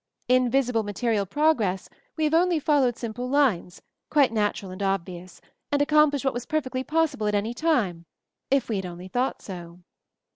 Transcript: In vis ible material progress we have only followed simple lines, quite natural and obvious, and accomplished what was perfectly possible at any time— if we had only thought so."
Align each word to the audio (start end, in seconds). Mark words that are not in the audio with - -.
In 0.27 0.49
vis 0.49 0.71
ible 0.71 0.83
material 0.83 1.27
progress 1.27 1.87
we 2.17 2.23
have 2.23 2.33
only 2.33 2.57
followed 2.59 2.97
simple 2.97 3.29
lines, 3.29 3.83
quite 4.09 4.31
natural 4.31 4.71
and 4.71 4.81
obvious, 4.81 5.41
and 5.71 5.79
accomplished 5.79 6.25
what 6.25 6.33
was 6.33 6.47
perfectly 6.47 6.83
possible 6.83 7.27
at 7.27 7.35
any 7.35 7.53
time— 7.53 8.07
if 8.49 8.67
we 8.67 8.77
had 8.77 8.85
only 8.87 9.07
thought 9.07 9.43
so." 9.43 9.81